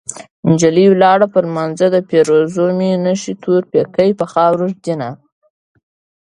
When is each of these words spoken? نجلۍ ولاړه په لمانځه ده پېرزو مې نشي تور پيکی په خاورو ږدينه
نجلۍ 0.49 0.85
ولاړه 0.89 1.27
په 1.33 1.39
لمانځه 1.45 1.87
ده 1.93 1.99
پېرزو 2.09 2.65
مې 2.77 2.91
نشي 3.05 3.33
تور 3.43 3.61
پيکی 3.71 4.09
په 4.19 4.25
خاورو 4.33 4.65
ږدينه 4.75 5.09